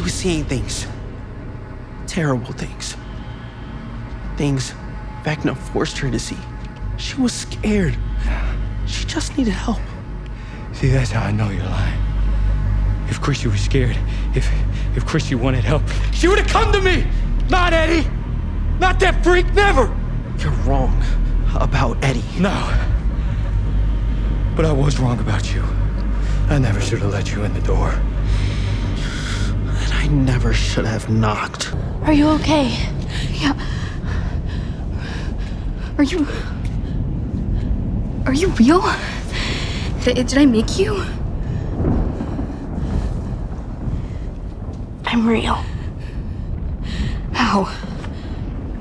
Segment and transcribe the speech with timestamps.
[0.00, 0.86] She was seeing things.
[2.06, 2.96] Terrible things.
[4.38, 4.72] Things
[5.24, 6.38] Vecna forced her to see.
[6.96, 7.98] She was scared.
[8.86, 9.76] She just needed help.
[10.72, 12.02] See, that's how I know you're lying.
[13.10, 13.98] If Chrissy was scared,
[14.34, 14.50] if
[14.96, 15.82] if Chrissy wanted help,
[16.14, 17.06] she would have come to me!
[17.50, 18.08] Not Eddie!
[18.78, 19.94] Not that freak, never!
[20.38, 21.04] You're wrong
[21.54, 22.24] about Eddie.
[22.38, 22.56] No.
[24.56, 25.62] But I was wrong about you.
[26.48, 28.00] I never should have let you in the door.
[30.10, 31.72] And never should have knocked.
[32.02, 32.76] Are you okay?
[33.30, 33.54] Yeah.
[35.98, 36.26] Are you.
[38.26, 38.82] Are you real?
[40.02, 40.96] Did, did I make you?
[45.04, 45.64] I'm real.
[47.32, 47.72] How?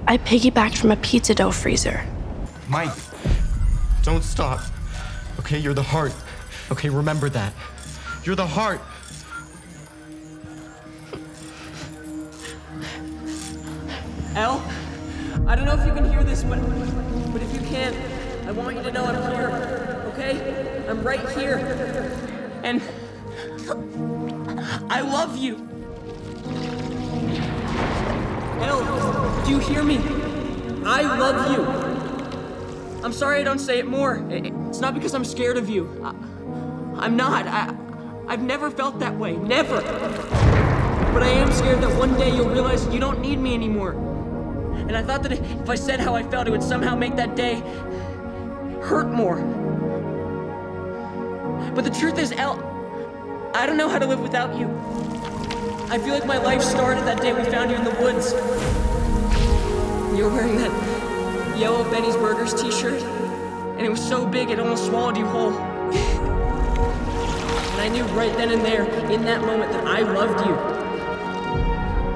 [0.08, 2.04] I piggybacked from a pizza dough freezer.
[2.68, 2.96] Mike,
[4.02, 4.62] don't stop.
[5.38, 6.16] Okay, you're the heart.
[6.72, 7.54] Okay, remember that.
[8.24, 8.82] You're the heart.
[14.36, 14.64] El,
[15.48, 16.60] I don't know if you can hear this, but
[17.34, 17.94] but if you can,
[18.48, 20.04] I want you to know I'm here.
[20.14, 20.86] Okay?
[20.88, 21.58] I'm right here.
[22.64, 22.82] And
[24.90, 25.56] I love you.
[28.62, 29.98] El, do you hear me?
[30.86, 33.04] I love you.
[33.04, 34.26] I'm sorry I don't say it more.
[34.30, 35.90] It's not because I'm scared of you.
[36.04, 36.10] I,
[36.98, 37.48] I'm not.
[37.48, 37.74] I,
[38.28, 39.38] I've never felt that way.
[39.38, 39.82] Never.
[41.14, 43.94] But I am scared that one day you'll realize you don't need me anymore.
[44.90, 47.36] And I thought that if I said how I felt, it would somehow make that
[47.36, 47.60] day
[48.82, 49.36] hurt more.
[51.76, 52.58] But the truth is, El,
[53.54, 54.66] I don't know how to live without you.
[55.92, 58.32] I feel like my life started that day we found you in the woods.
[60.18, 64.60] You were wearing that yellow Benny's Burgers t shirt, and it was so big it
[64.60, 65.54] almost swallowed you whole.
[67.70, 70.56] And I knew right then and there, in that moment, that I loved you.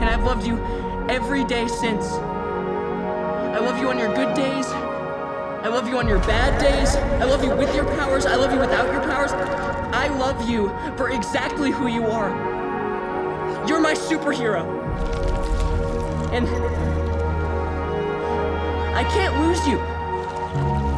[0.01, 0.57] And I've loved you
[1.07, 2.32] every day since.
[3.53, 4.65] I love you on your good days.
[4.65, 6.95] I love you on your bad days.
[6.95, 8.25] I love you with your powers.
[8.25, 9.31] I love you without your powers.
[9.31, 12.31] I love you for exactly who you are.
[13.67, 14.65] You're my superhero.
[16.33, 16.47] And
[18.95, 19.77] I can't lose you.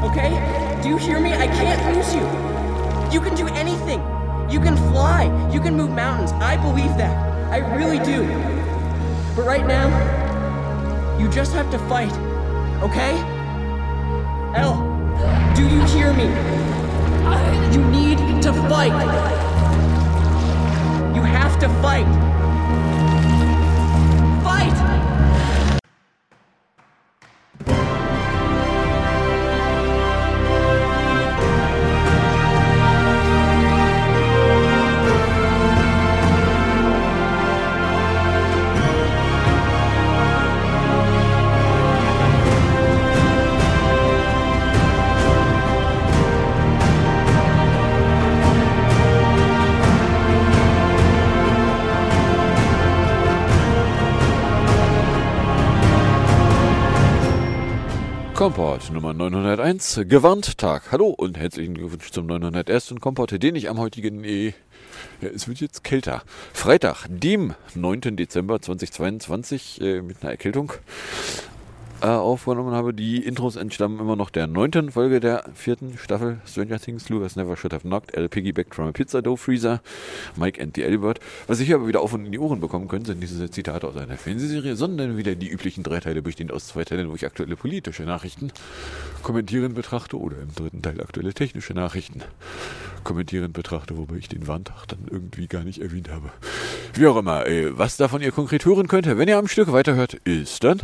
[0.09, 0.79] Okay?
[0.81, 1.33] Do you hear me?
[1.33, 2.22] I can't lose you.
[3.11, 3.99] You can do anything.
[4.49, 5.25] You can fly.
[5.51, 6.31] You can move mountains.
[6.31, 7.51] I believe that.
[7.51, 8.25] I really do.
[9.35, 9.89] But right now,
[11.19, 12.13] you just have to fight.
[12.81, 13.13] Okay?
[14.55, 14.75] El,
[15.55, 16.25] do you hear me?
[17.73, 18.93] You need to fight.
[21.15, 21.69] You have to.
[21.81, 22.05] Fight!
[58.75, 60.91] Komport Nummer 901, gewarnt Tag.
[60.91, 62.95] Hallo und herzlichen Glückwunsch zum 901.
[62.99, 64.47] Komport, den ich am heutigen, äh,
[65.21, 68.17] ja, es wird jetzt kälter, Freitag, dem 9.
[68.17, 70.73] Dezember 2022, äh, mit einer Erkältung
[72.01, 72.94] äh, aufgenommen habe.
[72.94, 77.09] Die Intros entstammen immer noch der neunten Folge der vierten Staffel Stranger Things.
[77.09, 78.29] Lucas Never Should Have Knocked, L.
[78.29, 79.81] Piggyback from a Pizza Dough Freezer,
[80.35, 81.19] Mike and the Elbert.
[81.47, 83.88] Was ich hier aber wieder auf und in die Ohren bekommen können, sind diese Zitate
[83.88, 87.25] aus einer Fernsehserie, sondern wieder die üblichen drei Teile bestehend aus zwei Teilen, wo ich
[87.25, 88.51] aktuelle politische Nachrichten
[89.23, 92.22] kommentieren betrachte oder im dritten Teil aktuelle technische Nachrichten
[93.03, 96.31] kommentieren betrachte, wobei ich den Warntag dann irgendwie gar nicht erwähnt habe.
[96.94, 100.16] Wie auch immer, äh, was davon ihr konkret hören könnt, wenn ihr am Stück weiterhört,
[100.25, 100.81] ist dann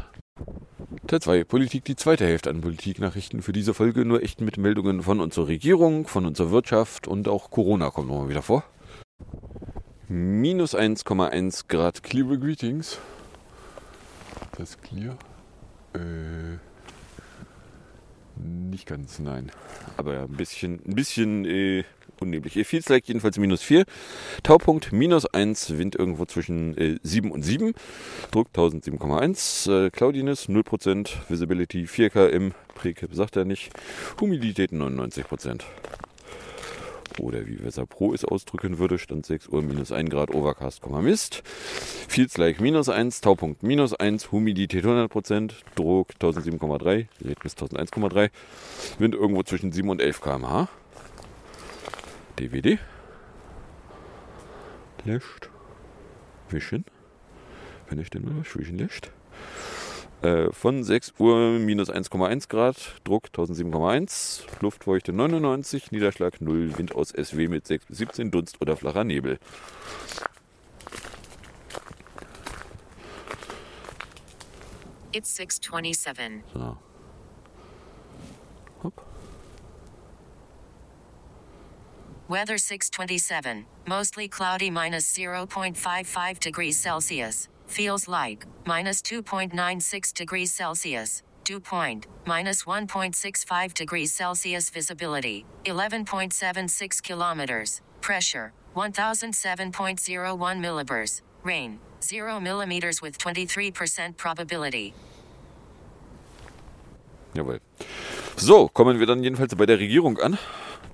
[1.12, 5.04] Teil 2, Politik, die zweite Hälfte an Politiknachrichten für diese Folge, nur echt mit Meldungen
[5.04, 8.64] von unserer Regierung, von unserer Wirtschaft und auch Corona kommt nochmal wieder vor.
[10.08, 12.98] Minus 1,1 Grad Clear Greetings.
[14.58, 15.18] Das clear?
[15.96, 16.60] Äh,
[18.42, 19.52] nicht ganz, nein.
[19.98, 21.84] Aber ja, ein bisschen, ein bisschen äh,
[22.22, 22.56] unneblig.
[22.56, 23.86] Ihr feels like jedenfalls minus 4.
[24.44, 27.74] Taupunkt minus 1, Wind irgendwo zwischen äh, 7 und 7.
[28.32, 29.88] Druck 1007,1.
[29.88, 31.10] Äh, Cloudiness 0%.
[31.30, 32.54] Visibility 4 km.
[32.76, 33.72] Precap sagt er nicht.
[34.20, 35.62] Humidität 99%.
[37.20, 41.44] Oder wie Weser Pro es ausdrücken würde, Stand 6 Uhr minus 1 Grad Overcast, Mist.
[42.08, 48.30] Feels like minus 1, Taupunkt minus 1, Humidität 100%, Druck 1007,3, Erlebnis 1001,3,
[49.00, 50.70] Wind irgendwo zwischen 7 und 11 km/h.
[52.40, 52.80] DVD.
[55.06, 55.50] Löscht.
[56.50, 56.86] Wischen.
[57.90, 59.12] keine Stimme zwischenlässt.
[60.22, 67.10] Äh, von 6 Uhr minus 1,1 Grad, Druck 1007,1, Luftfeuchte 99, Niederschlag 0, Wind aus
[67.10, 69.40] SW mit 6 bis 17, Dunst oder flacher Nebel.
[75.14, 76.44] It's 627.
[76.54, 76.78] So.
[82.32, 83.66] Weather 627.
[83.86, 87.50] Mostly cloudy minus 0.55 degrees Celsius.
[87.68, 91.24] Feels like minus 2.96 degrees Celsius.
[91.44, 94.70] Dew point minus 1.65 degrees Celsius.
[94.70, 97.82] Visibility 11.76 kilometers.
[98.00, 101.22] Pressure 1007.01 millibars.
[101.44, 104.94] Rain 0 millimeters with 23% probability.
[107.36, 107.60] Jawohl.
[108.38, 110.38] So, kommen wir dann jedenfalls bei der Regierung an,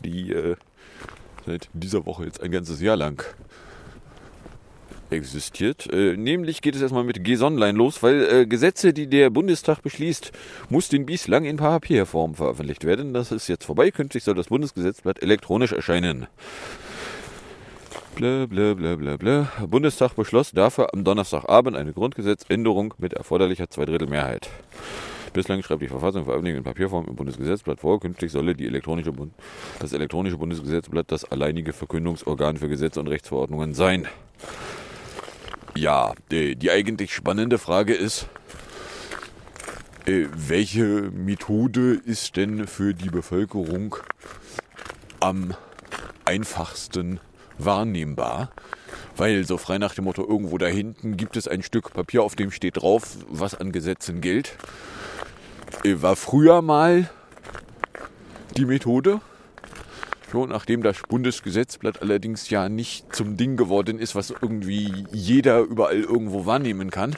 [0.03, 0.55] die äh,
[1.47, 3.23] seit dieser Woche jetzt ein ganzes Jahr lang
[5.09, 5.91] existiert.
[5.91, 10.31] Äh, nämlich geht es erstmal mit G-Online los, weil äh, Gesetze, die der Bundestag beschließt,
[10.69, 13.13] mussten bislang in Papierform veröffentlicht werden.
[13.13, 13.89] Das ist jetzt vorbei.
[13.91, 16.27] Künftig soll das Bundesgesetzblatt elektronisch erscheinen.
[18.15, 19.47] Blä, blä, blä, blä, blä.
[19.67, 24.49] Bundestag beschloss dafür am Donnerstagabend eine Grundgesetzänderung mit erforderlicher Zweidrittelmehrheit.
[25.37, 27.99] Bislang schreibt die Verfassung Veröffentlichung in Papierform im Bundesgesetzblatt vor.
[27.99, 29.35] Künftig solle elektronische Bund
[29.77, 34.07] das elektronische Bundesgesetzblatt das alleinige Verkündungsorgan für Gesetze und Rechtsverordnungen sein.
[35.75, 38.27] Ja, die, die eigentlich spannende Frage ist,
[40.07, 43.95] äh, welche Methode ist denn für die Bevölkerung
[45.19, 45.53] am
[46.25, 47.19] einfachsten
[47.59, 48.49] wahrnehmbar?
[49.15, 52.35] Weil so frei nach dem Motto, irgendwo da hinten gibt es ein Stück Papier, auf
[52.35, 54.57] dem steht drauf, was an Gesetzen gilt.
[55.83, 57.09] Äh, War früher mal
[58.55, 59.21] die Methode.
[60.31, 66.01] So, nachdem das Bundesgesetzblatt allerdings ja nicht zum Ding geworden ist, was irgendwie jeder überall
[66.01, 67.15] irgendwo wahrnehmen kann,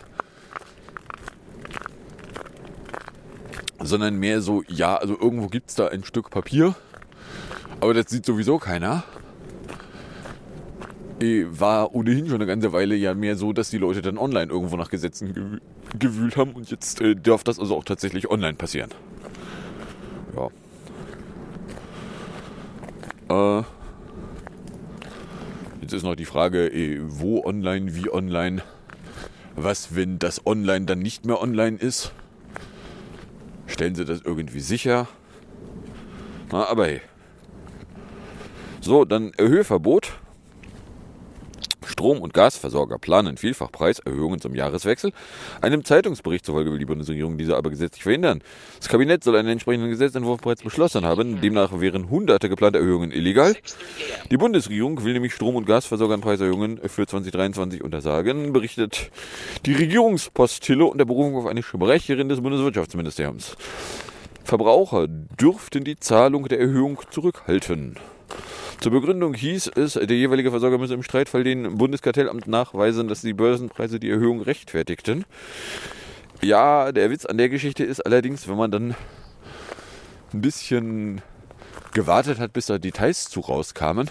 [3.79, 6.75] sondern mehr so, ja, also irgendwo gibt es da ein Stück Papier,
[7.79, 9.03] aber das sieht sowieso keiner.
[11.21, 14.51] Eh, War ohnehin schon eine ganze Weile ja mehr so, dass die Leute dann online
[14.51, 15.59] irgendwo nach Gesetzen gewü-
[15.97, 18.89] gewühlt haben und jetzt äh, darf das also auch tatsächlich online passieren.
[23.29, 23.59] Ja.
[23.59, 23.63] Äh,
[25.81, 28.61] jetzt ist noch die Frage, eh, wo online, wie online.
[29.55, 32.13] Was, wenn das online dann nicht mehr online ist?
[33.67, 35.09] Stellen Sie das irgendwie sicher?
[36.49, 37.01] Na, aber hey.
[38.79, 40.18] So, dann Erhöhverbot.
[41.89, 45.11] Strom- und Gasversorger planen vielfach Preiserhöhungen zum Jahreswechsel.
[45.61, 48.41] Einem Zeitungsbericht zufolge will die Bundesregierung diese aber gesetzlich verhindern.
[48.77, 51.41] Das Kabinett soll einen entsprechenden Gesetzentwurf bereits beschlossen haben.
[51.41, 53.55] Demnach wären hunderte geplante Erhöhungen illegal.
[54.29, 59.09] Die Bundesregierung will nämlich Strom- und Gasversorgern Preiserhöhungen für 2023 untersagen, berichtet
[59.65, 63.57] die Regierungspostille unter Berufung auf eine Sprecherin des Bundeswirtschaftsministeriums.
[64.43, 67.97] Verbraucher dürften die Zahlung der Erhöhung zurückhalten.
[68.81, 73.33] Zur Begründung hieß es, der jeweilige Versorger müsse im Streitfall den Bundeskartellamt nachweisen, dass die
[73.33, 75.25] Börsenpreise die Erhöhung rechtfertigten.
[76.41, 78.95] Ja, der Witz an der Geschichte ist allerdings, wenn man dann
[80.33, 81.21] ein bisschen
[81.93, 84.09] gewartet hat, bis da Details zu rauskamen,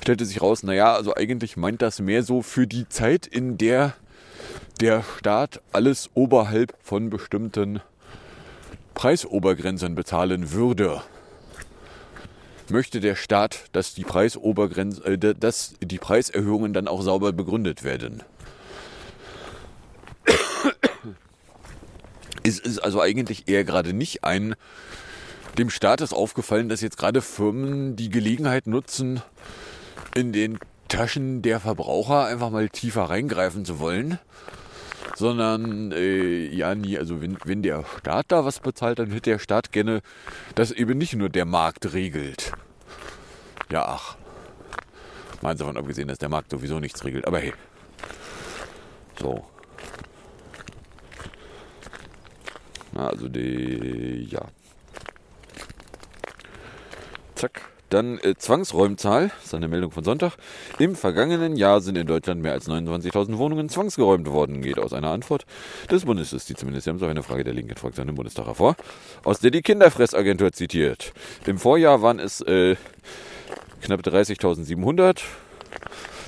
[0.00, 3.92] stellte sich raus, naja, also eigentlich meint das mehr so für die Zeit, in der
[4.80, 7.82] der Staat alles oberhalb von bestimmten
[8.94, 11.02] Preisobergrenzen bezahlen würde
[12.70, 18.22] möchte der Staat, dass die, Preisobergrenz, äh, dass die Preiserhöhungen dann auch sauber begründet werden.
[22.42, 24.54] Es ist also eigentlich eher gerade nicht ein.
[25.58, 29.22] Dem Staat ist aufgefallen, dass jetzt gerade Firmen die Gelegenheit nutzen,
[30.14, 30.58] in den
[30.88, 34.18] Taschen der Verbraucher einfach mal tiefer reingreifen zu wollen.
[35.16, 39.38] Sondern, äh, ja, nie, also wenn, wenn der Staat da was bezahlt, dann hätte der
[39.38, 40.02] Staat gerne,
[40.54, 42.52] dass eben nicht nur der Markt regelt.
[43.70, 44.16] Ja, ach.
[45.42, 47.26] Mal davon abgesehen, dass der Markt sowieso nichts regelt.
[47.26, 47.52] Aber hey.
[49.18, 49.44] So.
[52.94, 54.42] Also die, ja.
[57.34, 57.69] Zack.
[57.90, 60.34] Dann äh, Zwangsräumzahl, das ist eine Meldung von Sonntag.
[60.78, 65.10] Im vergangenen Jahr sind in Deutschland mehr als 29.000 Wohnungen zwangsgeräumt worden, geht aus einer
[65.10, 65.44] Antwort
[65.90, 68.76] des Bundesjustizministeriums auf eine Frage der linken Fraktion im Bundestag hervor,
[69.24, 71.12] aus der die Kinderfressagentur zitiert.
[71.46, 72.76] Im Vorjahr waren es äh,
[73.82, 75.22] knapp 30.700.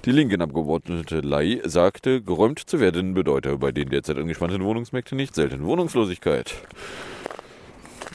[0.05, 5.37] Die linken Abgeordnete Lai sagte, geräumt zu werden bedeute bei den derzeit angespannten Wohnungsmärkten nicht
[5.37, 6.55] selten Wohnungslosigkeit.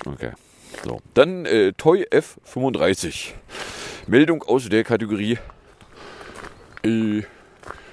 [0.06, 0.34] Okay.
[0.84, 3.34] So, dann äh, Toy F35.
[4.08, 5.38] Meldung aus der Kategorie.
[6.84, 7.24] Äh,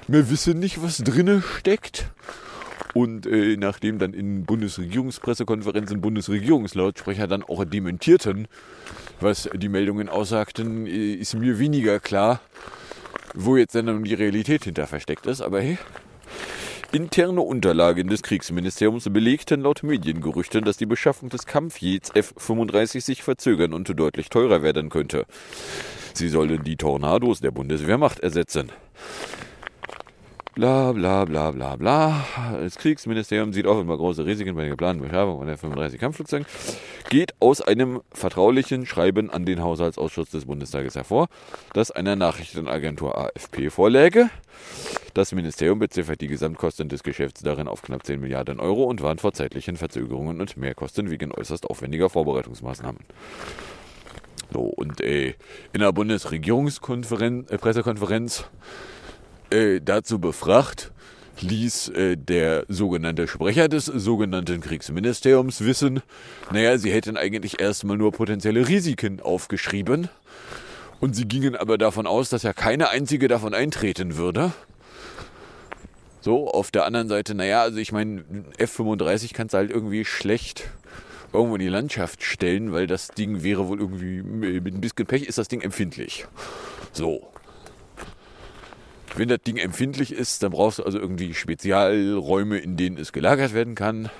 [0.06, 2.10] wir wissen nicht, was drinne steckt.
[2.92, 8.46] Und äh, nachdem dann in Bundesregierungspressekonferenzen Bundesregierungslautsprecher dann auch dementierten,
[9.20, 12.40] was die Meldungen aussagten, äh, ist mir weniger klar,
[13.34, 15.40] wo jetzt dann die Realität hinter versteckt ist.
[15.40, 15.78] Aber hey,
[16.94, 23.72] Interne Unterlagen des Kriegsministeriums belegten laut Mediengerüchten, dass die Beschaffung des Kampfjets F-35 sich verzögern
[23.72, 25.26] und deutlich teurer werden könnte.
[26.12, 28.70] Sie sollen die Tornados der Bundeswehrmacht ersetzen.
[30.54, 32.24] Bla bla bla bla bla.
[32.52, 36.46] Das Kriegsministerium sieht auch immer große Risiken bei der geplanten Beschaffung von der 35 Kampfflugzeugen.
[37.08, 41.26] Geht aus einem vertraulichen Schreiben an den Haushaltsausschuss des Bundestages hervor,
[41.72, 44.30] das einer Nachrichtenagentur AFP vorläge.
[45.12, 49.22] Das Ministerium beziffert die Gesamtkosten des Geschäfts darin auf knapp 10 Milliarden Euro und warnt
[49.22, 53.00] vor zeitlichen Verzögerungen und Mehrkosten wegen äußerst aufwendiger Vorbereitungsmaßnahmen.
[54.52, 55.34] So, und äh,
[55.72, 58.44] in der Bundesregierungskonferenz,
[59.50, 60.92] äh, dazu befragt,
[61.40, 66.02] ließ äh, der sogenannte Sprecher des sogenannten Kriegsministeriums wissen,
[66.52, 70.08] naja, sie hätten eigentlich erstmal nur potenzielle Risiken aufgeschrieben
[71.00, 74.52] und sie gingen aber davon aus, dass ja keine einzige davon eintreten würde.
[76.20, 78.24] So, auf der anderen Seite, naja, also ich meine,
[78.56, 80.70] F-35 kannst du halt irgendwie schlecht
[81.34, 85.24] irgendwo in die Landschaft stellen, weil das Ding wäre wohl irgendwie, mit ein bisschen Pech
[85.24, 86.26] ist das Ding empfindlich.
[86.92, 87.28] So.
[89.16, 93.54] Wenn das Ding empfindlich ist, dann brauchst du also irgendwie Spezialräume, in denen es gelagert
[93.54, 94.10] werden kann.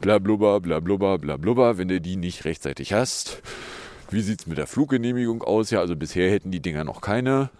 [0.00, 3.42] Blablubber, blablubber, blablubber, wenn du die nicht rechtzeitig hast.
[4.10, 5.70] Wie sieht es mit der Fluggenehmigung aus?
[5.70, 7.50] Ja, also bisher hätten die Dinger noch keine.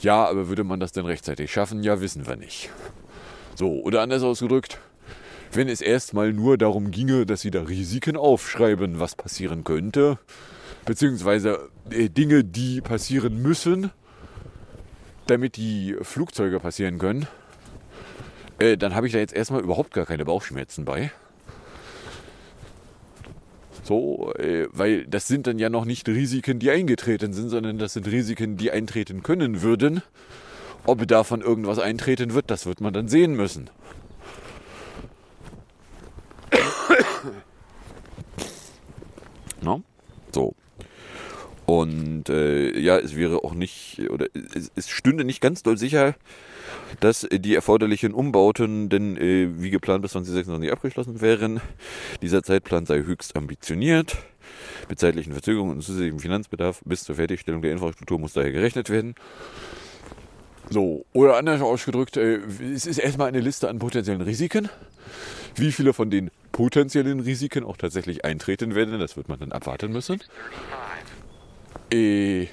[0.00, 1.82] Ja, aber würde man das denn rechtzeitig schaffen?
[1.82, 2.70] Ja, wissen wir nicht.
[3.54, 4.78] So, oder anders ausgedrückt,
[5.52, 10.18] wenn es erstmal nur darum ginge, dass sie da Risiken aufschreiben, was passieren könnte,
[10.84, 13.90] beziehungsweise äh, Dinge, die passieren müssen,
[15.26, 17.26] damit die Flugzeuge passieren können,
[18.58, 21.10] äh, dann habe ich da jetzt erstmal überhaupt gar keine Bauchschmerzen bei.
[23.82, 27.92] So, äh, weil das sind dann ja noch nicht Risiken, die eingetreten sind, sondern das
[27.92, 30.02] sind Risiken, die eintreten können würden.
[30.84, 33.70] Ob davon irgendwas eintreten wird, das wird man dann sehen müssen.
[39.60, 39.82] no?
[40.32, 40.54] So.
[41.66, 46.14] Und äh, ja, es wäre auch nicht, oder es, es, stünde nicht ganz doll sicher,
[47.00, 51.60] dass die erforderlichen Umbauten denn äh, wie geplant bis 2026 abgeschlossen wären.
[52.22, 54.16] Dieser Zeitplan sei höchst ambitioniert.
[54.88, 59.16] Mit zeitlichen Verzögerungen und zusätzlichem Finanzbedarf bis zur Fertigstellung der Infrastruktur muss daher gerechnet werden.
[60.70, 62.36] So, oder anders ausgedrückt, äh,
[62.74, 64.68] es ist erstmal eine Liste an potenziellen Risiken.
[65.56, 69.92] Wie viele von den potenziellen Risiken auch tatsächlich eintreten werden, das wird man dann abwarten
[69.92, 70.20] müssen.
[71.92, 72.46] Äh,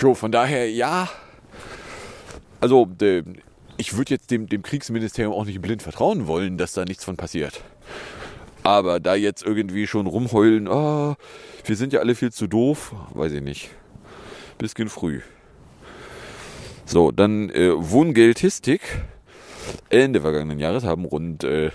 [0.00, 1.08] so, von daher, ja.
[2.60, 3.22] Also, de,
[3.76, 7.16] ich würde jetzt dem, dem Kriegsministerium auch nicht blind vertrauen wollen, dass da nichts von
[7.16, 7.62] passiert.
[8.62, 11.14] Aber da jetzt irgendwie schon rumheulen, oh,
[11.64, 13.70] wir sind ja alle viel zu doof, weiß ich nicht.
[14.58, 15.20] Bisschen früh.
[16.84, 18.80] So, dann äh, Wohngeldhistik.
[19.88, 21.70] Ende vergangenen Jahres haben rund äh,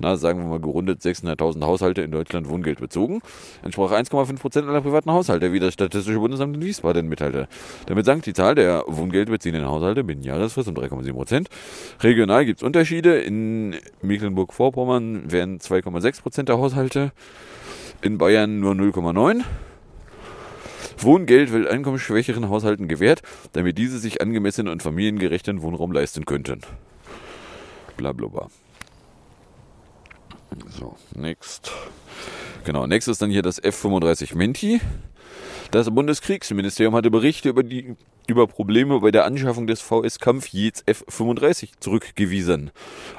[0.00, 3.20] na, sagen wir mal gerundet 600.000 Haushalte in Deutschland Wohngeld bezogen,
[3.62, 7.48] entsprach 1,5 Prozent aller privaten Haushalte, wie das Statistische Bundesamt in Wiesbaden mitteilte.
[7.86, 11.48] Damit sank die Zahl der Wohngeldbeziehenden Haushalte binnen Jahresfrist um 3,7 Prozent.
[12.00, 13.18] Regional gibt es Unterschiede.
[13.18, 17.12] In Mecklenburg-Vorpommern werden 2,6 Prozent der Haushalte,
[18.00, 19.42] in Bayern nur 0,9
[21.00, 26.60] Wohngeld wird einkommensschwächeren Haushalten gewährt, damit diese sich angemessenen und familiengerechten Wohnraum leisten könnten.
[27.96, 28.48] Blablabla.
[30.68, 31.70] So, next.
[32.64, 34.80] Genau, next ist dann hier das F-35 Menti.
[35.70, 37.94] Das Bundeskriegsministerium hatte Berichte über, die,
[38.26, 42.70] über Probleme bei der Anschaffung des VS-Kampfjets F-35 zurückgewiesen.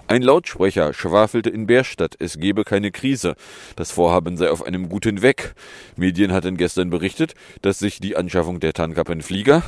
[0.07, 3.35] Ein Lautsprecher schwafelte in Bärstadt, es gebe keine Krise.
[3.75, 5.53] Das Vorhaben sei auf einem guten Weg.
[5.95, 9.61] Medien hatten gestern berichtet, dass sich die Anschaffung der Tarnkappenflieger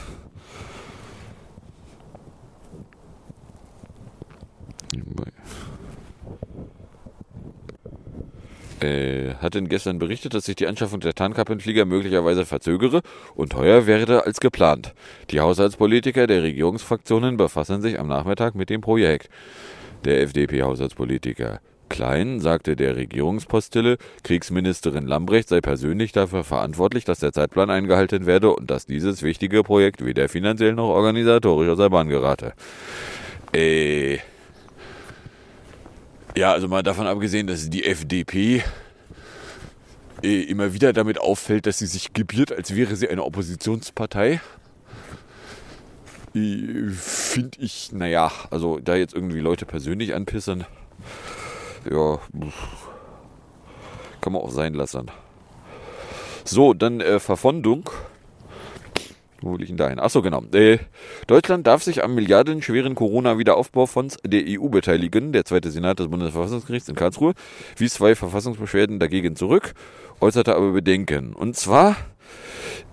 [8.83, 13.01] äh, hatten gestern berichtet, dass sich die Anschaffung der Tarnkappenflieger möglicherweise verzögere
[13.35, 14.93] und teuer werde als geplant.
[15.29, 19.29] Die Haushaltspolitiker der Regierungsfraktionen befassen sich am Nachmittag mit dem Projekt.
[20.05, 21.59] Der FDP-Haushaltspolitiker
[21.91, 28.55] Klein sagte der Regierungspostille, Kriegsministerin Lambrecht sei persönlich dafür verantwortlich, dass der Zeitplan eingehalten werde
[28.55, 32.53] und dass dieses wichtige Projekt weder finanziell noch organisatorisch aus der Bahn gerate.
[33.53, 34.19] Äh,
[36.35, 38.63] ja, also mal davon abgesehen, dass die FDP
[40.23, 44.39] äh, immer wieder damit auffällt, dass sie sich gebiert, als wäre sie eine Oppositionspartei.
[46.33, 50.63] Finde ich, naja, also da jetzt irgendwie Leute persönlich anpissen,
[51.89, 52.19] ja,
[54.21, 55.11] kann man auch sein lassen.
[56.45, 57.89] So, dann äh, Verfondung.
[59.41, 59.99] Wo will ich denn da hin?
[59.99, 60.43] Achso, genau.
[60.53, 60.77] Äh,
[61.27, 65.33] Deutschland darf sich am milliardenschweren Corona-Wiederaufbaufonds der EU beteiligen.
[65.33, 67.33] Der zweite Senat des Bundesverfassungsgerichts in Karlsruhe
[67.77, 69.73] wies zwei Verfassungsbeschwerden dagegen zurück,
[70.19, 71.33] äußerte aber Bedenken.
[71.33, 71.95] Und zwar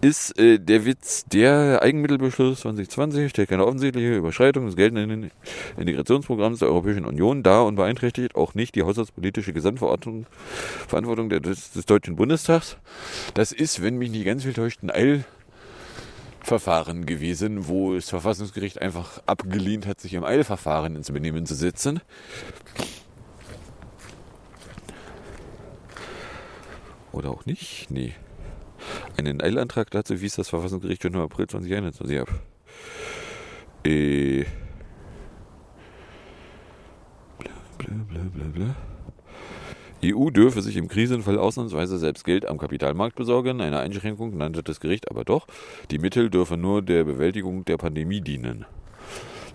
[0.00, 5.30] ist äh, der Witz, der Eigenmittelbeschluss 2020 stellt keine offensichtliche Überschreitung des geltenden
[5.76, 10.26] Integrationsprogramms der Europäischen Union dar und beeinträchtigt auch nicht die haushaltspolitische Gesamtverantwortung
[10.86, 12.76] Verantwortung der, des, des Deutschen Bundestags.
[13.34, 14.90] Das ist, wenn mich nicht ganz viel täuscht, ein
[16.40, 22.00] Eilverfahren gewesen, wo das Verfassungsgericht einfach abgelehnt hat, sich im Eilverfahren ins Benehmen zu setzen.
[27.12, 27.90] Oder auch nicht?
[27.90, 28.14] Nee.
[29.16, 32.28] Einen Eilantrag dazu wies das Verfassungsgericht schon im April 2021 ab.
[33.84, 34.44] Äh.
[37.38, 38.76] Bla, bla, bla, bla, bla.
[40.04, 43.60] EU dürfe sich im Krisenfall ausnahmsweise selbst Geld am Kapitalmarkt besorgen.
[43.60, 45.46] Eine Einschränkung nannte das Gericht aber doch.
[45.90, 48.64] Die Mittel dürfen nur der Bewältigung der Pandemie dienen.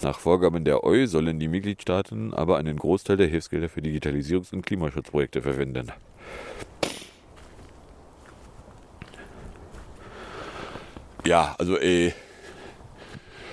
[0.02, 4.66] Nach Vorgaben der EU sollen die Mitgliedstaaten aber einen Großteil der Hilfsgelder für Digitalisierungs- und
[4.66, 5.94] Klimaschutzprojekte verwenden.
[11.26, 12.14] Ja, also ey,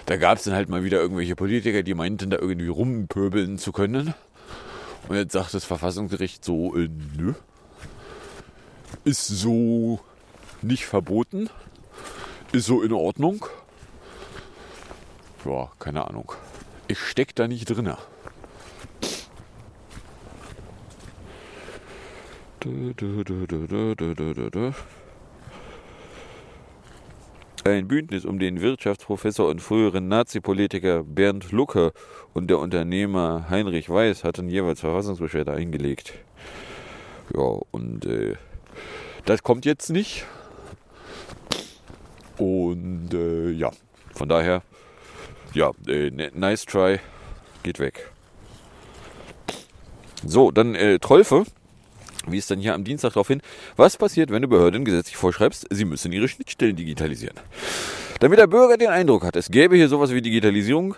[0.07, 3.71] da gab es dann halt mal wieder irgendwelche Politiker, die meinten, da irgendwie rumpöbeln zu
[3.71, 4.13] können.
[5.11, 6.89] Und jetzt sagt das Verfassungsgericht so, äh,
[7.19, 7.35] nö,
[9.03, 9.99] ist so
[10.63, 11.51] nicht verboten,
[12.53, 13.45] ist so in Ordnung.
[15.45, 16.31] Ja, keine Ahnung.
[16.87, 17.99] Ich steck da nicht drinne.
[22.61, 24.75] Du, du, du, du, du, du, du, du.
[27.65, 31.93] Ein Bündnis um den Wirtschaftsprofessor und früheren Nazi-Politiker Bernd Lucke
[32.33, 36.15] und der Unternehmer Heinrich Weiß hatten jeweils Verfassungsbeschwerde eingelegt.
[37.35, 38.37] Ja, und äh,
[39.27, 40.25] das kommt jetzt nicht.
[42.39, 43.71] Und äh, ja,
[44.15, 44.63] von daher,
[45.53, 46.99] ja, äh, ne, nice try,
[47.63, 48.11] geht weg.
[50.25, 51.45] So, dann äh, Trolfe
[52.27, 53.43] wie es dann hier am Dienstag darauf hin,
[53.77, 57.37] was passiert, wenn du Behörden gesetzlich vorschreibst, sie müssen ihre Schnittstellen digitalisieren.
[58.21, 60.97] Damit der Bürger den Eindruck hat, es gäbe hier sowas wie Digitalisierung,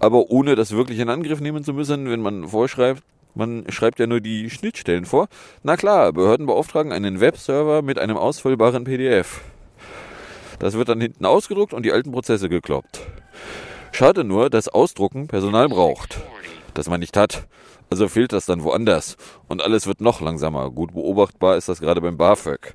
[0.00, 3.02] aber ohne das wirklich in Angriff nehmen zu müssen, wenn man vorschreibt,
[3.34, 5.28] man schreibt ja nur die Schnittstellen vor.
[5.62, 9.40] Na klar, Behörden beauftragen einen Webserver mit einem ausfüllbaren PDF.
[10.60, 13.00] Das wird dann hinten ausgedruckt und die alten Prozesse gekloppt.
[13.92, 16.20] Schade nur, dass Ausdrucken Personal braucht,
[16.74, 17.46] das man nicht hat.
[17.94, 19.16] Also fehlt das dann woanders.
[19.46, 20.68] Und alles wird noch langsamer.
[20.72, 22.74] Gut beobachtbar ist das gerade beim BAföG.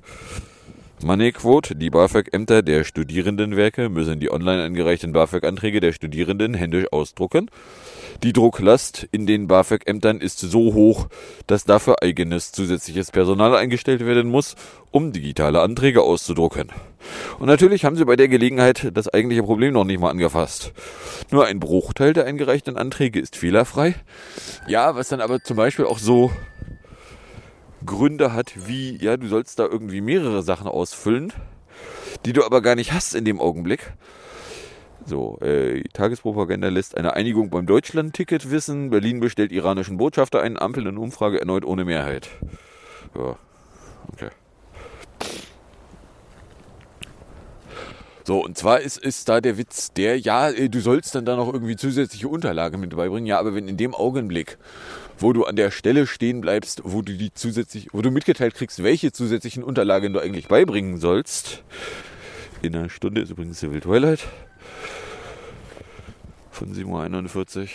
[1.02, 7.50] Moneyquote, die BAföG-Ämter der Studierendenwerke müssen die online eingereichten BAföG-Anträge der Studierenden händisch ausdrucken.
[8.22, 11.08] Die Drucklast in den BAföG-Ämtern ist so hoch,
[11.46, 14.56] dass dafür eigenes zusätzliches Personal eingestellt werden muss,
[14.90, 16.68] um digitale Anträge auszudrucken.
[17.38, 20.72] Und natürlich haben sie bei der Gelegenheit das eigentliche Problem noch nicht mal angefasst.
[21.30, 23.94] Nur ein Bruchteil der eingereichten Anträge ist fehlerfrei.
[24.66, 26.30] Ja, was dann aber zum Beispiel auch so
[27.84, 31.32] Gründe hat, wie, ja, du sollst da irgendwie mehrere Sachen ausfüllen,
[32.24, 33.92] die du aber gar nicht hast in dem Augenblick.
[35.06, 38.90] So, äh, Tagespropaganda lässt eine Einigung beim Deutschland-Ticket wissen.
[38.90, 40.58] Berlin bestellt iranischen Botschafter ein.
[40.58, 42.28] Ampel in Umfrage erneut ohne Mehrheit.
[43.16, 43.36] Ja,
[44.12, 44.28] okay.
[48.24, 51.34] So, und zwar ist, ist da der Witz der, ja, äh, du sollst dann da
[51.34, 53.26] noch irgendwie zusätzliche Unterlagen mit beibringen.
[53.26, 54.58] Ja, aber wenn in dem Augenblick,
[55.20, 58.82] wo du an der Stelle stehen bleibst, wo du die zusätzlich, wo du mitgeteilt kriegst,
[58.82, 61.62] welche zusätzlichen Unterlagen du eigentlich beibringen sollst,
[62.62, 64.26] in einer Stunde ist übrigens Civil Twilight
[66.50, 67.68] von 7.41 Uhr.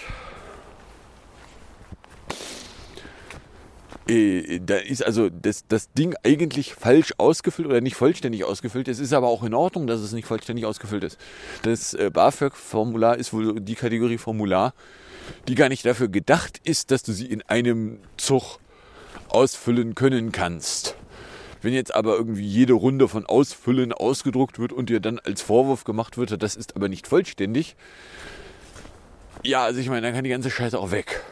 [4.08, 8.88] Da ist also das, das Ding eigentlich falsch ausgefüllt oder nicht vollständig ausgefüllt.
[8.88, 11.18] Es ist aber auch in Ordnung, dass es nicht vollständig ausgefüllt ist.
[11.64, 14.74] Das äh, BAföG-Formular ist wohl die Kategorie Formular,
[15.48, 18.60] die gar nicht dafür gedacht ist, dass du sie in einem Zug
[19.30, 20.96] ausfüllen können kannst.
[21.64, 25.84] Wenn jetzt aber irgendwie jede Runde von Ausfüllen ausgedruckt wird und dir dann als Vorwurf
[25.84, 27.76] gemacht wird, das ist aber nicht vollständig,
[29.46, 31.24] ja, also ich meine, dann kann die ganze Scheiße auch weg.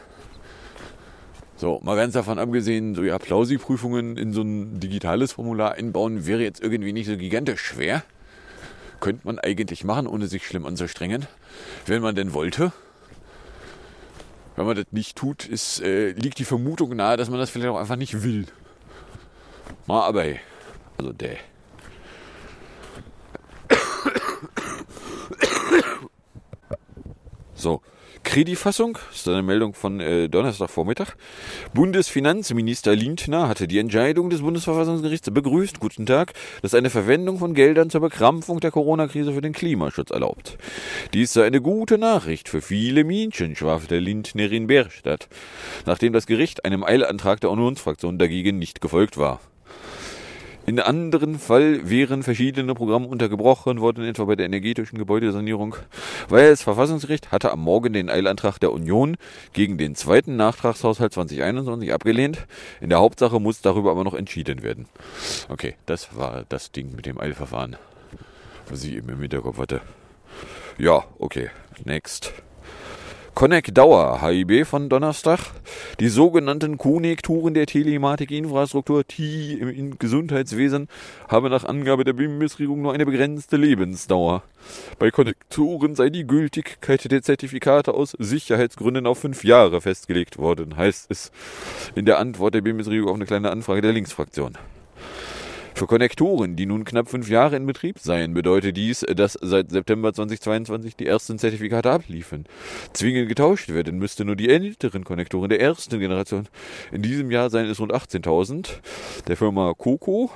[1.56, 6.42] So, mal ganz davon abgesehen, so ja, Plausi-Prüfungen in so ein digitales Formular einbauen wäre
[6.42, 8.02] jetzt irgendwie nicht so gigantisch schwer.
[9.00, 11.26] Könnte man eigentlich machen, ohne sich schlimm anzustrengen,
[11.86, 12.72] wenn man denn wollte.
[14.56, 17.70] Wenn man das nicht tut, ist, äh, liegt die Vermutung nahe, dass man das vielleicht
[17.70, 18.46] auch einfach nicht will.
[19.86, 20.24] Mal aber,
[20.98, 21.36] also der.
[27.54, 27.80] So,
[28.24, 31.14] Kredifassung, ist eine Meldung von äh, Donnerstagvormittag.
[31.74, 36.32] Bundesfinanzminister Lindner hatte die Entscheidung des Bundesverfassungsgerichts begrüßt, guten Tag,
[36.62, 40.58] dass eine Verwendung von Geldern zur Bekrampfung der Corona-Krise für den Klimaschutz erlaubt.
[41.12, 45.28] Dies sei eine gute Nachricht für viele Mädchen, schwafelte Lindner in Bergstadt,
[45.86, 49.40] nachdem das Gericht einem Eilantrag der Unionsfraktion dagegen nicht gefolgt war.
[50.66, 55.76] In anderen Fall wären verschiedene Programme untergebrochen worden, etwa bei der energetischen Gebäudesanierung,
[56.30, 59.18] weil das Verfassungsgericht hatte am Morgen den Eilantrag der Union
[59.52, 62.46] gegen den zweiten Nachtragshaushalt 2021 abgelehnt.
[62.80, 64.86] In der Hauptsache muss darüber aber noch entschieden werden.
[65.50, 67.76] Okay, das war das Ding mit dem Eilverfahren,
[68.70, 69.82] was ich eben im Hinterkopf hatte.
[70.78, 71.50] Ja, okay,
[71.84, 72.32] next.
[73.34, 75.40] Connect Dauer, HIB von Donnerstag.
[75.98, 80.86] Die sogenannten Konnektoren der Telematikinfrastruktur TI im Gesundheitswesen
[81.26, 84.44] haben nach Angabe der Bundesregierung nur eine begrenzte Lebensdauer.
[85.00, 91.10] Bei Konnektoren sei die Gültigkeit der Zertifikate aus Sicherheitsgründen auf fünf Jahre festgelegt worden, heißt
[91.10, 91.32] es
[91.96, 94.56] in der Antwort der Bundesregierung auf eine kleine Anfrage der Linksfraktion.
[95.76, 100.12] Für Konnektoren, die nun knapp fünf Jahre in Betrieb seien, bedeutet dies, dass seit September
[100.12, 102.44] 2022 die ersten Zertifikate abliefen.
[102.92, 106.48] Zwingend getauscht werden müsste nur die älteren Konnektoren der ersten Generation.
[106.92, 108.68] In diesem Jahr seien es rund 18.000.
[109.26, 110.30] Der Firma Coco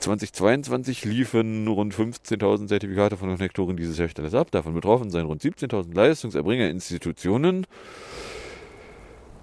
[0.00, 4.50] 2022 liefen rund 15.000 Zertifikate von Konnektoren dieses Herstellers ab.
[4.50, 7.68] Davon betroffen seien rund 17.000 Leistungserbringerinstitutionen.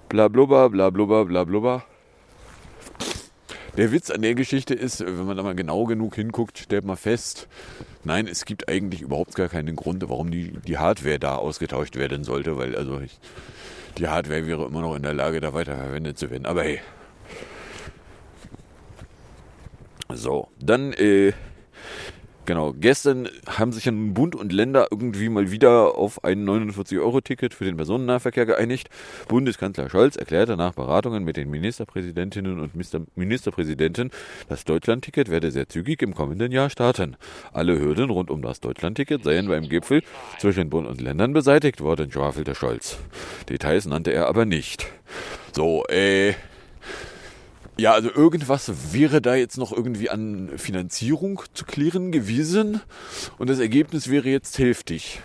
[0.10, 1.86] Blablubber, blablubber, blablubber.
[3.78, 6.98] Der Witz an der Geschichte ist, wenn man da mal genau genug hinguckt, stellt man
[6.98, 7.48] fest,
[8.04, 12.24] nein, es gibt eigentlich überhaupt gar keinen Grund, warum die, die Hardware da ausgetauscht werden
[12.24, 13.20] sollte, weil also ich,
[14.00, 16.48] die Hardware wäre immer noch in der Lage, da weiterverwendet zu werden.
[16.48, 16.82] Aber hey.
[20.12, 21.34] So, dann äh,
[22.48, 27.66] Genau, gestern haben sich dann Bund und Länder irgendwie mal wieder auf ein 49-Euro-Ticket für
[27.66, 28.90] den Personennahverkehr geeinigt.
[29.28, 32.72] Bundeskanzler Scholz erklärte nach Beratungen mit den Ministerpräsidentinnen und
[33.18, 34.12] Ministerpräsidenten,
[34.48, 37.18] das Deutschlandticket werde sehr zügig im kommenden Jahr starten.
[37.52, 40.02] Alle Hürden rund um das Deutschlandticket seien beim Gipfel
[40.40, 42.98] zwischen Bund und Ländern beseitigt worden, schwafelte Scholz.
[43.50, 44.88] Details nannte er aber nicht.
[45.52, 46.34] So, äh,
[47.78, 52.82] ja, also irgendwas wäre da jetzt noch irgendwie an Finanzierung zu klären gewesen
[53.38, 55.22] und das Ergebnis wäre jetzt hälftig.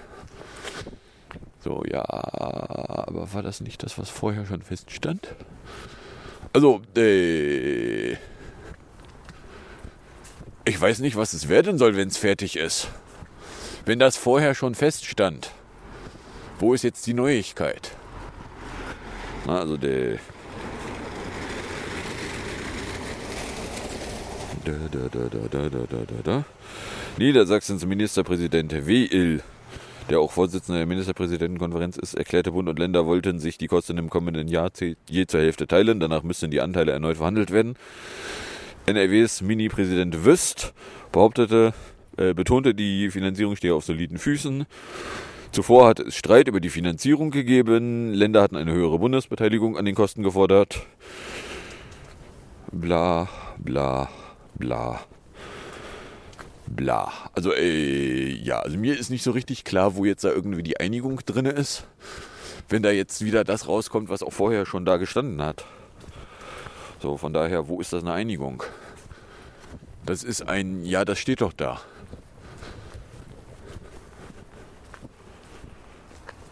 [1.61, 5.35] So, ja, aber war das nicht das, was vorher schon feststand?
[6.53, 8.13] Also, äh,
[10.65, 12.89] ich weiß nicht, was es werden soll, wenn es fertig ist.
[13.85, 15.53] Wenn das vorher schon feststand,
[16.59, 17.93] wo ist jetzt die Neuigkeit?
[19.47, 20.19] Also der
[24.65, 26.45] Da, da, da, da, da, da, da, da.
[27.19, 29.43] Niedersachsens Ministerpräsident Will,
[30.09, 34.09] der auch Vorsitzender der Ministerpräsidentenkonferenz ist, erklärte, Bund und Länder wollten sich die Kosten im
[34.09, 34.71] kommenden Jahr
[35.09, 35.99] je zur Hälfte teilen.
[35.99, 37.75] Danach müssten die Anteile erneut verhandelt werden.
[38.87, 40.75] NRWs Mini-Präsident Wüst
[41.11, 41.75] behauptete,
[42.17, 44.67] äh, betonte, die Finanzierung stehe auf soliden Füßen.
[45.51, 48.13] Zuvor hat es Streit über die Finanzierung gegeben.
[48.13, 50.87] Länder hatten eine höhere Bundesbeteiligung an den Kosten gefordert.
[52.71, 54.09] Bla, bla,
[54.55, 55.01] bla.
[56.67, 57.13] Bla.
[57.35, 60.81] Also, äh, ja, also mir ist nicht so richtig klar, wo jetzt da irgendwie die
[60.81, 61.85] Einigung drin ist.
[62.69, 65.67] Wenn da jetzt wieder das rauskommt, was auch vorher schon da gestanden hat.
[67.01, 68.63] So, von daher, wo ist das eine Einigung?
[70.07, 71.81] Das ist ein, ja, das steht doch da.